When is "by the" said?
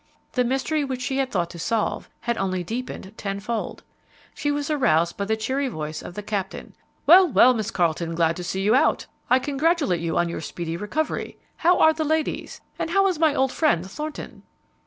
5.15-5.37